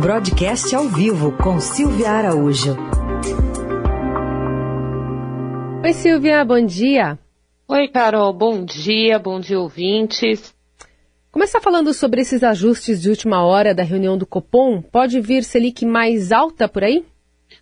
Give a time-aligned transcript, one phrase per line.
[0.00, 2.74] Broadcast ao vivo com Silvia Araújo.
[5.84, 7.18] Oi, Silvia, bom dia.
[7.68, 10.54] Oi, Carol, bom dia, bom dia, ouvintes.
[11.30, 14.80] Começar falando sobre esses ajustes de última hora da reunião do Copom.
[14.80, 17.04] Pode vir Selic mais alta por aí?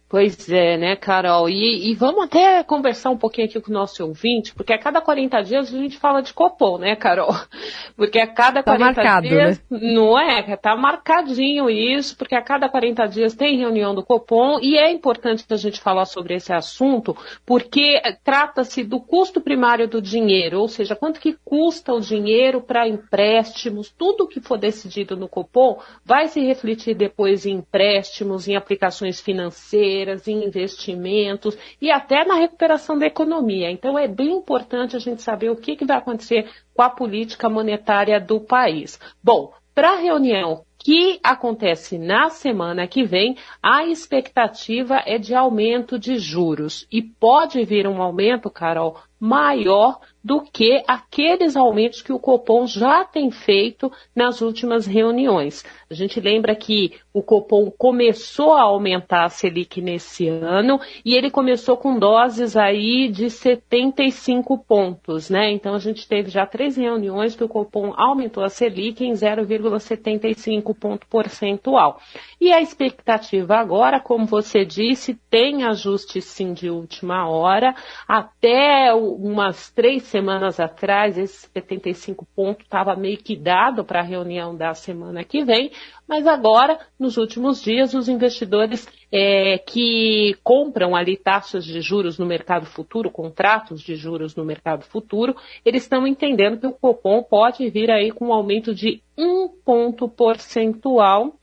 [0.08, 1.50] Pois é, né, Carol?
[1.50, 5.02] E, e, vamos até conversar um pouquinho aqui com o nosso ouvinte, porque a cada
[5.02, 7.28] 40 dias a gente fala de Copom, né, Carol?
[7.94, 9.62] Porque a cada tá 40 marcado, dias.
[9.68, 9.78] Né?
[9.92, 10.56] Não é?
[10.56, 15.44] Tá marcadinho isso, porque a cada 40 dias tem reunião do Copom e é importante
[15.50, 20.94] a gente falar sobre esse assunto, porque trata-se do custo primário do dinheiro, ou seja,
[20.94, 26.40] quanto que custa o dinheiro para empréstimos, tudo que for decidido no Copom vai se
[26.40, 33.06] refletir depois em empréstimos, em aplicações financeiras financeiras, em investimentos e até na recuperação da
[33.06, 33.70] economia.
[33.70, 37.48] Então é bem importante a gente saber o que, que vai acontecer com a política
[37.48, 38.98] monetária do país.
[39.22, 45.98] Bom, para a reunião que acontece na semana que vem, a expectativa é de aumento
[45.98, 46.86] de juros.
[46.90, 53.02] E pode vir um aumento, Carol, maior do que aqueles aumentos que o Copom já
[53.02, 55.64] tem feito nas últimas reuniões.
[55.90, 61.30] A gente lembra que o Copom começou a aumentar a Selic nesse ano e ele
[61.30, 65.50] começou com doses aí de 75 pontos, né?
[65.50, 70.76] Então a gente teve já três reuniões que o Copom aumentou a Selic em 0,75
[70.78, 72.02] ponto percentual.
[72.38, 77.74] E a expectativa agora, como você disse, tem ajuste sim de última hora.
[78.06, 80.17] Até umas três semanas
[80.60, 85.70] atrás, esse 75 pontos estava meio que dado para a reunião da semana que vem,
[86.06, 92.26] mas agora, nos últimos dias, os investidores é, que compram ali taxas de juros no
[92.26, 97.68] mercado futuro, contratos de juros no mercado futuro, eles estão entendendo que o Copom pode
[97.70, 101.34] vir aí com um aumento de um ponto percentual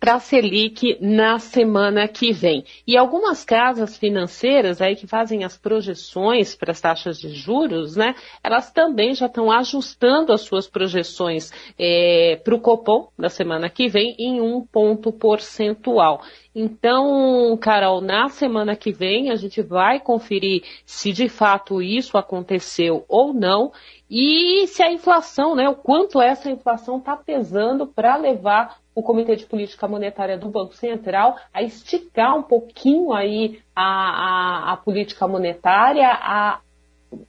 [0.00, 2.64] para a Selic na semana que vem.
[2.86, 8.14] E algumas casas financeiras aí que fazem as projeções para as taxas de juros, né?
[8.42, 13.88] Elas também já estão ajustando as suas projeções é, para o Copom na semana que
[13.88, 16.22] vem em um ponto percentual.
[16.54, 23.04] Então, Carol, na semana que vem a gente vai conferir se de fato isso aconteceu
[23.08, 23.70] ou não
[24.10, 29.36] e se a inflação, né, o quanto essa inflação está pesando para levar o Comitê
[29.36, 35.28] de Política Monetária do Banco Central a esticar um pouquinho aí a, a, a política
[35.28, 36.60] monetária, a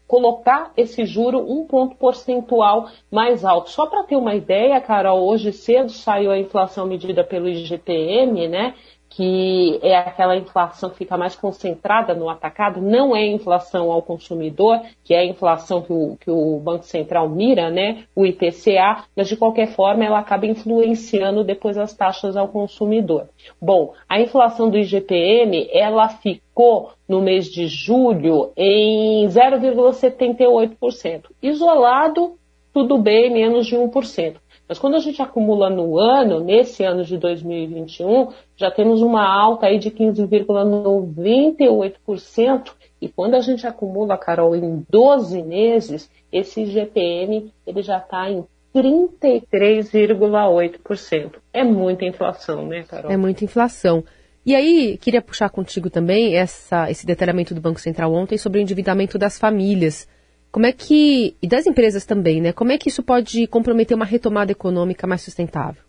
[0.07, 3.69] colocar esse juro um ponto percentual mais alto.
[3.69, 8.75] Só para ter uma ideia, Carol, hoje cedo saiu a inflação medida pelo IGPM, né?
[9.09, 14.79] Que é aquela inflação que fica mais concentrada no atacado, não é inflação ao consumidor,
[15.03, 19.27] que é a inflação que o, que o Banco Central mira, né, o IPCA, mas
[19.27, 23.27] de qualquer forma ela acaba influenciando depois as taxas ao consumidor.
[23.59, 31.23] Bom, a inflação do IGPM, ela ficou no mês de julho em 0,78%.
[31.41, 32.35] Isolado,
[32.71, 34.35] tudo bem, menos de 1%.
[34.69, 39.65] Mas quando a gente acumula no ano, nesse ano de 2021, já temos uma alta
[39.65, 42.71] aí de 15,98%.
[43.01, 48.45] E quando a gente acumula, Carol, em 12 meses, esse GPM ele já está em
[48.75, 51.37] 33,8%.
[51.51, 53.11] É muita inflação, né, Carol?
[53.11, 54.03] É muita inflação.
[54.45, 58.61] E aí, queria puxar contigo também essa, esse detalhamento do Banco Central ontem sobre o
[58.61, 60.07] endividamento das famílias.
[60.51, 62.51] Como é que, e das empresas também, né?
[62.51, 65.83] Como é que isso pode comprometer uma retomada econômica mais sustentável?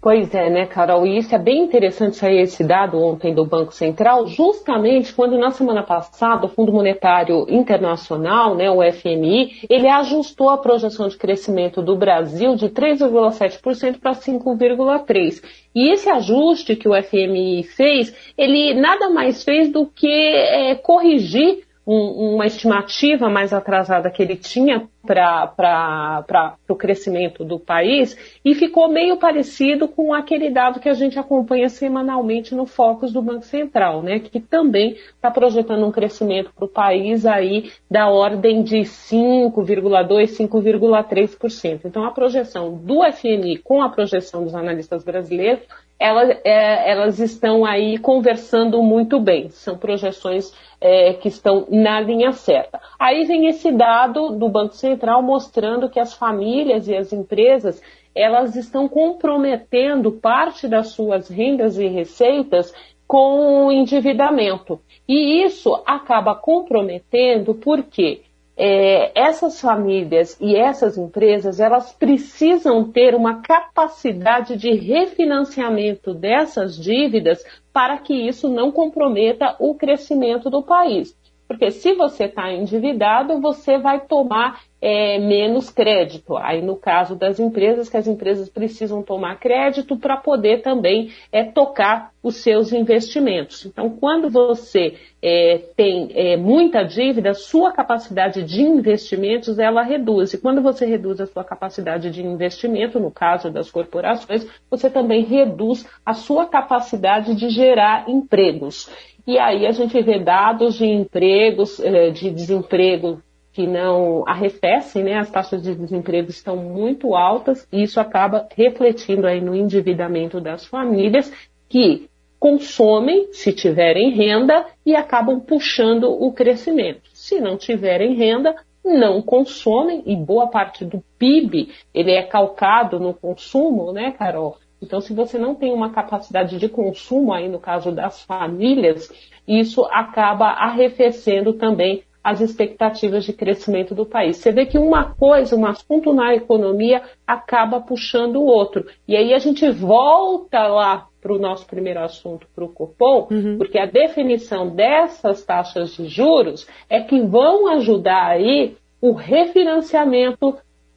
[0.00, 1.06] Pois é, né, Carol?
[1.06, 5.50] E isso é bem interessante sair esse dado ontem do Banco Central, justamente quando na
[5.50, 11.82] semana passada o Fundo Monetário Internacional, né, o FMI, ele ajustou a projeção de crescimento
[11.82, 15.42] do Brasil de 3,7% para 5,3%.
[15.74, 21.64] E esse ajuste que o FMI fez, ele nada mais fez do que é, corrigir
[21.86, 28.88] um, uma estimativa mais atrasada que ele tinha para o crescimento do país e ficou
[28.88, 34.02] meio parecido com aquele dado que a gente acompanha semanalmente no Focus do Banco Central,
[34.02, 40.48] né, que também está projetando um crescimento para o país aí da ordem de 5,2%,
[40.48, 41.80] 5,3%.
[41.84, 45.64] Então a projeção do FMI com a projeção dos analistas brasileiros
[46.04, 49.48] elas, é, elas estão aí conversando muito bem.
[49.48, 52.78] São projeções é, que estão na linha certa.
[52.98, 57.80] Aí vem esse dado do Banco Central mostrando que as famílias e as empresas
[58.14, 62.72] elas estão comprometendo parte das suas rendas e receitas
[63.08, 64.78] com o endividamento.
[65.08, 68.23] E isso acaba comprometendo porque
[68.56, 77.44] é, essas famílias e essas empresas elas precisam ter uma capacidade de refinanciamento dessas dívidas
[77.72, 81.16] para que isso não comprometa o crescimento do país.
[81.46, 86.36] Porque se você está endividado, você vai tomar é, menos crédito.
[86.36, 91.42] Aí, no caso das empresas, que as empresas precisam tomar crédito para poder também é,
[91.42, 93.64] tocar os seus investimentos.
[93.64, 94.92] Então, quando você
[95.22, 100.34] é, tem é, muita dívida, sua capacidade de investimentos ela reduz.
[100.34, 105.24] E quando você reduz a sua capacidade de investimento, no caso das corporações, você também
[105.24, 108.90] reduz a sua capacidade de gerar empregos.
[109.26, 113.22] E aí a gente vê dados de empregos, é, de desemprego
[113.54, 115.16] que não arrefecem, né?
[115.16, 120.66] As taxas de desemprego estão muito altas e isso acaba refletindo aí no endividamento das
[120.66, 121.32] famílias
[121.68, 122.10] que
[122.40, 127.02] consomem se tiverem renda e acabam puxando o crescimento.
[127.14, 133.14] Se não tiverem renda, não consomem e boa parte do PIB ele é calcado no
[133.14, 134.58] consumo, né, Carol?
[134.82, 139.08] Então, se você não tem uma capacidade de consumo aí no caso das famílias,
[139.46, 144.38] isso acaba arrefecendo também as expectativas de crescimento do país.
[144.38, 148.86] Você vê que uma coisa, um assunto na economia acaba puxando o outro.
[149.06, 153.58] E aí a gente volta lá para o nosso primeiro assunto, para o Copom, uhum.
[153.58, 160.56] porque a definição dessas taxas de juros é que vão ajudar aí o refinanciamento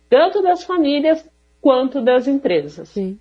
[0.10, 1.30] tanto das famílias
[1.60, 2.90] quanto das empresas.
[2.90, 3.20] Sim.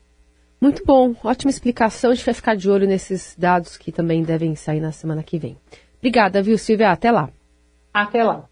[0.60, 2.10] Muito bom, ótima explicação.
[2.12, 5.38] A gente vai ficar de olho nesses dados que também devem sair na semana que
[5.38, 5.56] vem.
[5.98, 6.90] Obrigada, viu, Silvia?
[6.90, 7.30] Até lá.
[7.96, 8.46] Até lá.